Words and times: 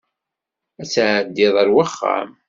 Ad 0.81 0.87
tɛeddiḍ 0.89 1.55
ar 1.61 1.69
wexxam. 1.75 2.29